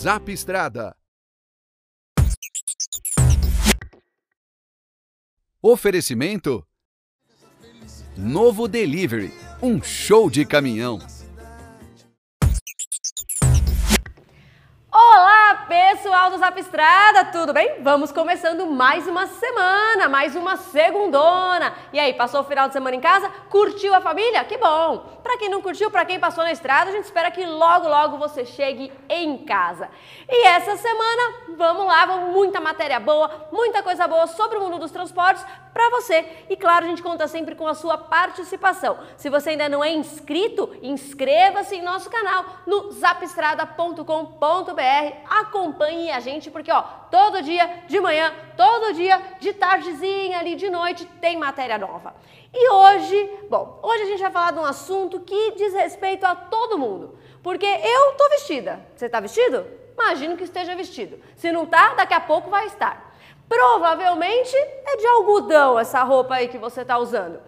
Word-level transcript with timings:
Zap 0.00 0.30
Estrada. 0.32 0.96
Oferecimento 5.60 6.66
Novo 8.16 8.66
Delivery, 8.66 9.30
um 9.60 9.82
show 9.82 10.30
de 10.30 10.46
caminhão. 10.46 11.00
Olá, 14.90 15.66
pessoal 15.68 15.99
do 16.30 16.38
Zap 16.38 16.60
Estrada, 16.60 17.24
tudo 17.32 17.52
bem? 17.52 17.82
Vamos 17.82 18.12
começando 18.12 18.64
mais 18.64 19.08
uma 19.08 19.26
semana, 19.26 20.08
mais 20.08 20.36
uma 20.36 20.56
segundona. 20.56 21.74
E 21.92 21.98
aí, 21.98 22.14
passou 22.14 22.42
o 22.42 22.44
final 22.44 22.68
de 22.68 22.72
semana 22.72 22.94
em 22.94 23.00
casa? 23.00 23.28
Curtiu 23.50 23.92
a 23.92 24.00
família? 24.00 24.44
Que 24.44 24.56
bom! 24.56 25.18
Para 25.24 25.36
quem 25.36 25.48
não 25.48 25.60
curtiu, 25.60 25.90
para 25.90 26.04
quem 26.04 26.20
passou 26.20 26.44
na 26.44 26.52
estrada, 26.52 26.90
a 26.90 26.92
gente 26.92 27.04
espera 27.04 27.32
que 27.32 27.44
logo, 27.44 27.88
logo 27.88 28.16
você 28.16 28.44
chegue 28.44 28.92
em 29.08 29.38
casa. 29.38 29.88
E 30.28 30.46
essa 30.46 30.76
semana, 30.76 31.56
vamos 31.56 31.84
lá, 31.84 32.06
vamos 32.06 32.32
muita 32.32 32.60
matéria 32.60 33.00
boa, 33.00 33.48
muita 33.50 33.82
coisa 33.82 34.06
boa 34.06 34.28
sobre 34.28 34.56
o 34.56 34.60
mundo 34.60 34.78
dos 34.78 34.92
transportes 34.92 35.44
para 35.72 35.90
você. 35.90 36.24
E 36.48 36.56
claro, 36.56 36.84
a 36.84 36.88
gente 36.88 37.02
conta 37.02 37.26
sempre 37.26 37.54
com 37.54 37.66
a 37.66 37.74
sua 37.74 37.98
participação. 37.98 38.98
Se 39.16 39.28
você 39.28 39.50
ainda 39.50 39.68
não 39.68 39.82
é 39.82 39.90
inscrito, 39.92 40.70
inscreva-se 40.82 41.76
em 41.76 41.82
nosso 41.82 42.08
canal 42.08 42.44
no 42.66 42.92
zapestrada.com.br. 42.92 44.04
Acompanhe 45.28 46.10
a 46.10 46.19
gente 46.20 46.50
porque 46.50 46.70
ó, 46.70 46.82
todo 47.10 47.42
dia 47.42 47.82
de 47.88 48.00
manhã, 48.00 48.32
todo 48.56 48.94
dia 48.94 49.20
de 49.40 49.52
tardezinha 49.52 50.38
ali 50.38 50.54
de 50.54 50.70
noite 50.70 51.04
tem 51.20 51.36
matéria 51.36 51.78
nova. 51.78 52.14
E 52.52 52.70
hoje, 52.70 53.38
bom, 53.48 53.78
hoje 53.82 54.02
a 54.02 54.06
gente 54.06 54.22
vai 54.22 54.30
falar 54.30 54.52
de 54.52 54.58
um 54.58 54.64
assunto 54.64 55.20
que 55.20 55.52
diz 55.52 55.72
respeito 55.72 56.24
a 56.24 56.34
todo 56.34 56.78
mundo. 56.78 57.18
Porque 57.42 57.66
eu 57.66 58.12
tô 58.12 58.28
vestida. 58.30 58.84
Você 58.94 59.08
tá 59.08 59.20
vestido? 59.20 59.66
Imagino 59.94 60.36
que 60.36 60.44
esteja 60.44 60.74
vestido. 60.74 61.20
Se 61.36 61.52
não 61.52 61.66
tá, 61.66 61.94
daqui 61.94 62.14
a 62.14 62.20
pouco 62.20 62.50
vai 62.50 62.66
estar. 62.66 63.14
Provavelmente 63.48 64.56
é 64.56 64.96
de 64.96 65.06
algodão 65.06 65.78
essa 65.78 66.02
roupa 66.02 66.36
aí 66.36 66.48
que 66.48 66.58
você 66.58 66.82
está 66.82 66.98
usando. 66.98 67.40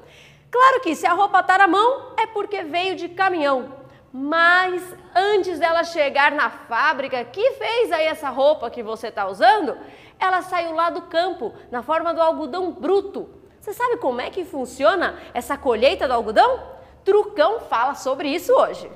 Claro 0.51 0.81
que 0.81 0.95
se 0.95 1.07
a 1.07 1.13
roupa 1.13 1.41
está 1.41 1.59
na 1.59 1.67
mão 1.67 2.13
é 2.17 2.27
porque 2.27 2.63
veio 2.63 2.95
de 2.95 3.09
caminhão. 3.09 3.82
Mas 4.15 4.83
antes 5.17 5.59
dela 5.59 5.83
chegar 5.85 6.33
na 6.33 6.51
fábrica 6.51 7.25
que 7.25 7.53
fez 7.53 7.91
aí 7.91 8.05
essa 8.05 8.29
roupa 8.29 8.69
que 8.69 8.83
você 8.83 9.09
está 9.09 9.27
usando, 9.27 9.75
ela 10.21 10.43
saiu 10.43 10.75
lá 10.75 10.91
do 10.91 11.01
campo 11.03 11.55
na 11.71 11.83
forma 11.83 12.13
do 12.13 12.21
algodão 12.21 12.73
bruto. 12.73 13.31
Você 13.59 13.73
sabe 13.73 13.97
como 13.97 14.21
é 14.21 14.29
que 14.29 14.45
funciona 14.45 15.19
essa 15.33 15.57
colheita 15.57 16.07
do 16.07 16.13
algodão? 16.13 16.63
Trucão 17.03 17.61
fala 17.61 17.95
sobre 17.95 18.29
isso 18.29 18.53
hoje. 18.53 18.91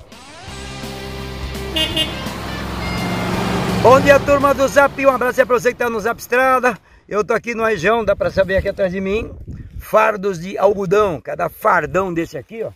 Bom 3.82 3.98
dia, 4.00 4.20
turma 4.20 4.52
do 4.52 4.68
Zap. 4.68 5.06
Um 5.06 5.10
abraço 5.10 5.46
para 5.46 5.58
você 5.58 5.68
que 5.70 5.76
está 5.76 5.88
no 5.88 5.98
Zap 5.98 6.20
Estrada. 6.20 6.78
Eu 7.08 7.24
tô 7.24 7.32
aqui 7.32 7.54
no 7.54 7.64
região, 7.64 8.04
dá 8.04 8.14
para 8.14 8.30
saber 8.30 8.58
aqui 8.58 8.68
atrás 8.68 8.92
de 8.92 9.00
mim, 9.00 9.34
fardos 9.80 10.38
de 10.38 10.58
algodão. 10.58 11.22
Cada 11.22 11.48
fardão 11.48 12.12
desse 12.12 12.36
aqui, 12.36 12.62
ó, 12.62 12.70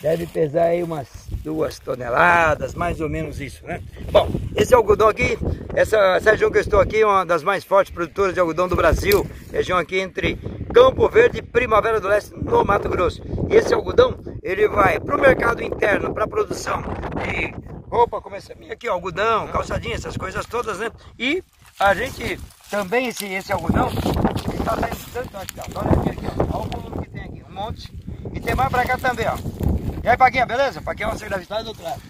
deve 0.00 0.26
pesar 0.26 0.66
aí 0.66 0.82
umas 0.82 1.29
duas 1.42 1.78
toneladas, 1.78 2.74
mais 2.74 3.00
ou 3.00 3.08
menos 3.08 3.40
isso, 3.40 3.64
né? 3.64 3.82
Bom, 4.10 4.28
esse 4.54 4.74
algodão 4.74 5.08
aqui, 5.08 5.38
essa, 5.74 5.96
essa 6.16 6.32
região 6.32 6.50
que 6.50 6.58
eu 6.58 6.62
estou 6.62 6.80
aqui 6.80 7.00
é 7.00 7.06
uma 7.06 7.24
das 7.24 7.42
mais 7.42 7.64
fortes 7.64 7.92
produtoras 7.92 8.34
de 8.34 8.40
algodão 8.40 8.68
do 8.68 8.76
Brasil. 8.76 9.26
Região 9.52 9.78
aqui 9.78 9.98
entre 9.98 10.36
Campo 10.72 11.08
Verde 11.08 11.38
e 11.38 11.42
Primavera 11.42 12.00
do 12.00 12.08
Leste, 12.08 12.34
no 12.34 12.64
Mato 12.64 12.88
Grosso. 12.88 13.22
E 13.48 13.56
esse 13.56 13.72
algodão, 13.72 14.18
ele 14.42 14.68
vai 14.68 15.00
para 15.00 15.16
o 15.16 15.20
mercado 15.20 15.62
interno, 15.62 16.12
para 16.12 16.26
produção 16.26 16.82
de 16.82 17.54
roupa, 17.88 18.20
como 18.20 18.36
essa 18.36 18.54
minha 18.54 18.74
aqui, 18.74 18.86
algodão, 18.86 19.48
calçadinha, 19.48 19.96
essas 19.96 20.16
coisas 20.16 20.46
todas, 20.46 20.78
né? 20.78 20.90
E 21.18 21.42
a 21.78 21.94
gente 21.94 22.38
também 22.70 23.08
esse, 23.08 23.26
esse 23.26 23.52
algodão, 23.52 23.88
está 23.88 24.76
saindo 24.76 25.10
tanto. 25.12 25.78
Olha 25.78 26.12
aqui. 26.12 26.26
Olha 26.52 26.66
o 26.66 26.68
volume 26.68 27.02
que 27.04 27.10
tem 27.10 27.22
aqui, 27.22 27.42
um 27.48 27.52
monte. 27.52 27.92
E 28.32 28.40
tem 28.40 28.54
mais 28.54 28.70
pra 28.70 28.84
cá 28.84 28.96
também, 28.96 29.26
ó. 29.26 29.59
E 30.02 30.08
aí, 30.08 30.16
Paquinha, 30.16 30.46
beleza? 30.46 30.80
Paquinha 30.80 31.08
é 31.08 31.10
uma 31.10 31.18
secretária 31.18 31.62
do 31.62 31.68
outro 31.68 31.84
lado. 31.84 32.00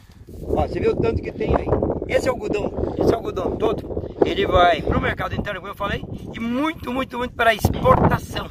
Ó, 0.44 0.66
você 0.66 0.78
viu 0.78 0.92
o 0.92 0.96
tanto 0.96 1.20
que 1.20 1.32
tem 1.32 1.56
aí. 1.56 1.66
Esse 2.08 2.28
algodão, 2.28 2.72
esse 2.98 3.12
algodão 3.12 3.56
todo, 3.56 4.16
ele 4.24 4.46
vai 4.46 4.80
pro 4.80 5.00
mercado 5.00 5.34
interno, 5.34 5.60
como 5.60 5.72
eu 5.72 5.76
falei, 5.76 6.04
e 6.32 6.38
muito, 6.38 6.92
muito, 6.92 7.18
muito 7.18 7.34
para 7.34 7.52
exportação. 7.52 8.48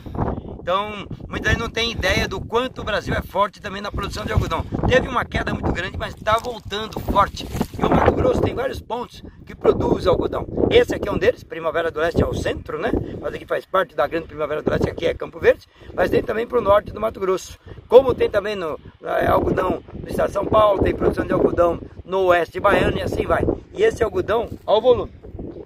Então, 0.59 1.07
muita 1.27 1.49
gente 1.49 1.59
não 1.59 1.69
tem 1.69 1.91
ideia 1.91 2.27
do 2.27 2.39
quanto 2.41 2.81
o 2.81 2.83
Brasil 2.83 3.13
é 3.13 3.21
forte 3.21 3.61
também 3.61 3.81
na 3.81 3.91
produção 3.91 4.25
de 4.25 4.33
algodão. 4.33 4.63
Teve 4.87 5.07
uma 5.07 5.23
queda 5.23 5.53
muito 5.53 5.71
grande, 5.71 5.97
mas 5.97 6.13
está 6.13 6.37
voltando 6.37 6.99
forte. 6.99 7.47
E 7.77 7.83
o 7.83 7.89
Mato 7.89 8.11
Grosso 8.11 8.41
tem 8.41 8.53
vários 8.53 8.81
pontos 8.81 9.23
que 9.45 9.55
produzem 9.55 10.09
algodão. 10.09 10.45
Esse 10.69 10.93
aqui 10.93 11.07
é 11.07 11.11
um 11.11 11.17
deles, 11.17 11.43
Primavera 11.43 11.89
do 11.89 11.99
Leste 11.99 12.21
é 12.21 12.25
o 12.25 12.33
centro, 12.33 12.77
né? 12.77 12.91
Mas 13.19 13.33
aqui 13.33 13.45
faz 13.45 13.65
parte 13.65 13.95
da 13.95 14.05
grande 14.05 14.27
Primavera 14.27 14.61
do 14.61 14.69
Leste, 14.69 14.89
aqui 14.89 15.07
é 15.07 15.13
Campo 15.13 15.39
Verde. 15.39 15.65
Mas 15.95 16.11
tem 16.11 16.21
também 16.21 16.45
para 16.45 16.59
o 16.59 16.61
norte 16.61 16.91
do 16.91 16.99
Mato 16.99 17.19
Grosso. 17.19 17.57
Como 17.87 18.13
tem 18.13 18.29
também 18.29 18.55
no, 18.55 18.79
é, 19.03 19.27
algodão 19.27 19.81
no 19.93 20.07
estado 20.07 20.27
de 20.27 20.33
São 20.33 20.45
Paulo, 20.45 20.81
tem 20.83 20.93
produção 20.93 21.25
de 21.25 21.33
algodão 21.33 21.79
no 22.03 22.25
oeste 22.25 22.59
baiano 22.59 22.97
e 22.97 23.01
assim 23.01 23.25
vai. 23.25 23.43
E 23.73 23.83
esse 23.83 24.03
algodão, 24.03 24.49
ao 24.65 24.81
volume. 24.81 25.11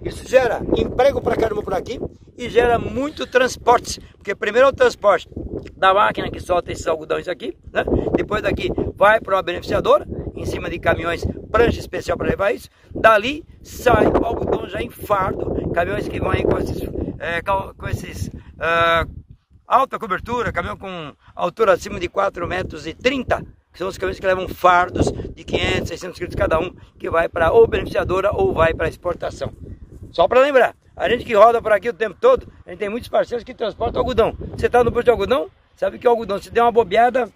Isso 0.04 0.28
gera 0.28 0.60
emprego 0.76 1.20
para 1.20 1.36
caramba 1.36 1.62
por 1.62 1.74
aqui 1.74 1.98
e 2.36 2.48
gera 2.48 2.78
muito 2.78 3.26
transporte, 3.26 4.00
porque 4.16 4.34
primeiro 4.34 4.68
é 4.68 4.70
o 4.70 4.74
transporte 4.74 5.28
da 5.76 5.94
máquina 5.94 6.30
que 6.30 6.40
solta 6.40 6.72
esses 6.72 6.86
algodões 6.86 7.26
aqui, 7.26 7.56
né? 7.72 7.84
depois 8.14 8.42
daqui 8.42 8.70
vai 8.94 9.20
para 9.20 9.36
uma 9.36 9.42
beneficiadora, 9.42 10.06
em 10.34 10.44
cima 10.44 10.68
de 10.68 10.78
caminhões, 10.78 11.24
prancha 11.50 11.78
especial 11.78 12.18
para 12.18 12.28
levar 12.28 12.52
isso, 12.52 12.68
dali 12.94 13.44
sai 13.62 14.06
o 14.06 14.24
algodão 14.24 14.68
já 14.68 14.82
em 14.82 14.90
fardo, 14.90 15.70
caminhões 15.72 16.06
que 16.06 16.20
vão 16.20 16.30
aí 16.30 16.42
com 16.42 16.58
esses, 16.58 16.82
é, 17.18 17.40
com 17.42 17.88
esses 17.88 18.28
uh, 18.28 19.23
alta 19.66 19.98
cobertura, 19.98 20.52
caminhão 20.52 20.76
com 20.76 21.14
altura 21.34 21.72
acima 21.72 21.98
de 21.98 22.08
4 22.08 22.46
metros 22.46 22.86
e 22.86 22.94
30, 22.94 23.42
que 23.72 23.78
são 23.78 23.88
os 23.88 23.98
caminhões 23.98 24.20
que 24.20 24.26
levam 24.26 24.48
fardos 24.48 25.10
de 25.10 25.44
500, 25.44 25.88
600 25.88 26.18
quilos 26.18 26.34
cada 26.34 26.60
um, 26.60 26.74
que 26.98 27.10
vai 27.10 27.28
para 27.28 27.52
ou 27.52 27.66
beneficiadora 27.66 28.30
ou 28.32 28.52
vai 28.52 28.74
para 28.74 28.88
exportação. 28.88 29.52
Só 30.12 30.28
para 30.28 30.40
lembrar, 30.40 30.76
a 30.96 31.08
gente 31.08 31.24
que 31.24 31.34
roda 31.34 31.60
por 31.60 31.72
aqui 31.72 31.88
o 31.88 31.94
tempo 31.94 32.16
todo, 32.20 32.46
a 32.64 32.70
gente 32.70 32.78
tem 32.78 32.88
muitos 32.88 33.08
parceiros 33.08 33.42
que 33.42 33.54
transportam 33.54 34.00
algodão. 34.00 34.36
Você 34.56 34.66
está 34.66 34.84
no 34.84 34.92
posto 34.92 35.06
de 35.06 35.10
algodão, 35.10 35.50
sabe 35.76 35.98
que 35.98 36.06
o 36.06 36.10
algodão, 36.10 36.40
se 36.40 36.50
der 36.50 36.62
uma 36.62 36.70
bobeada, 36.70 37.28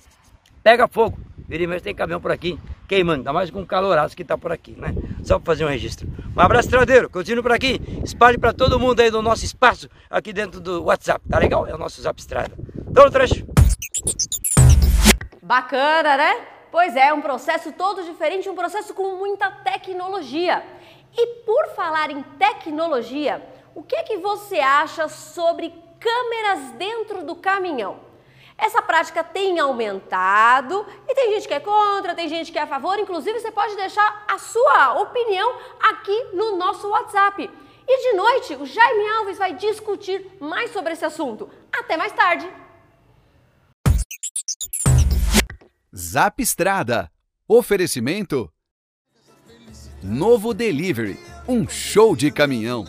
pega 0.63 0.87
fogo. 0.87 1.19
Vira 1.49 1.77
e 1.77 1.81
tem 1.81 1.95
caminhão 1.95 2.21
por 2.21 2.31
aqui 2.31 2.59
queimando, 2.87 3.21
ainda 3.21 3.33
mais 3.33 3.51
com 3.51 3.63
o 3.63 3.67
caloraço 3.67 4.15
que 4.15 4.21
está 4.21 4.37
por 4.37 4.53
aqui, 4.53 4.73
né? 4.79 4.95
Só 5.25 5.39
para 5.39 5.47
fazer 5.47 5.65
um 5.65 5.69
registro. 5.69 6.07
Um 6.37 6.41
abraço, 6.41 6.69
tradeiro. 6.69 7.09
Continue 7.09 7.43
por 7.43 7.53
aqui. 7.53 7.81
Espalhe 8.05 8.37
para 8.37 8.53
todo 8.53 8.79
mundo 8.79 9.01
aí 9.01 9.11
do 9.11 9.23
nosso 9.23 9.47
espaço, 9.47 9.89
aqui 10.11 10.31
dentro 10.31 10.61
do 10.61 10.85
WhatsApp. 10.85 11.27
Tá 11.27 11.39
legal? 11.39 11.67
É 11.67 11.75
o 11.75 11.79
nosso 11.79 12.03
Zap 12.03 12.21
Estrada. 12.21 12.53
Então, 12.87 13.05
no 13.05 13.11
trecho. 13.11 13.47
Bacana, 15.43 16.19
né? 16.19 16.47
Pois 16.71 16.95
é, 16.95 17.15
um 17.15 17.23
processo 17.23 17.73
todo 17.73 18.03
diferente, 18.03 18.49
um 18.49 18.55
processo 18.55 18.93
com 18.93 19.17
muita 19.17 19.51
tecnologia. 19.51 20.63
E 21.17 21.27
por 21.45 21.69
falar 21.75 22.11
em 22.11 22.23
tecnologia, 22.39 23.43
o 23.75 23.83
que 23.83 23.97
é 23.97 24.03
que 24.03 24.19
você 24.19 24.61
acha 24.61 25.09
sobre 25.09 25.73
câmeras 25.99 26.73
dentro 26.73 27.25
do 27.25 27.35
caminhão? 27.35 28.08
Essa 28.59 28.83
prática 28.83 29.23
tem 29.23 29.61
aumentado 29.61 30.85
e 31.09 31.15
tem 31.15 31.35
gente 31.35 31.47
que 31.47 31.55
é 31.55 31.61
contra, 31.61 32.13
tem 32.15 32.29
gente 32.29 32.51
que 32.51 32.59
é 32.59 32.63
a 32.63 32.67
favor. 32.67 32.99
Inclusive, 32.99 33.39
você 33.39 33.53
pode 33.53 33.77
deixar 33.77 34.25
a 34.27 34.37
sua 34.37 35.01
opinião 35.01 35.57
aqui 35.81 36.31
no 36.33 36.57
nosso 36.57 36.89
WhatsApp. 36.89 37.49
E 37.87 38.11
de 38.11 38.17
noite, 38.17 38.57
o 38.57 38.67
Jaime 38.67 39.09
Alves 39.19 39.39
vai 39.39 39.55
discutir 39.55 40.37
mais 40.41 40.73
sobre 40.73 40.93
esse 40.93 41.05
assunto. 41.05 41.49
Até 41.73 41.97
mais 41.97 42.13
tarde! 42.13 42.51
Zap 45.97 46.43
Estrada. 46.43 47.11
Oferecimento 47.47 48.53
Novo 50.03 50.53
Delivery, 50.53 51.19
um 51.49 51.67
show 51.67 52.15
de 52.15 52.31
caminhão. 52.31 52.85